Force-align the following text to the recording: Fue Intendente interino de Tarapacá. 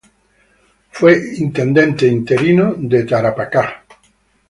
Fue 0.89 1.21
Intendente 1.37 2.07
interino 2.07 2.73
de 2.75 3.03
Tarapacá. 3.03 3.83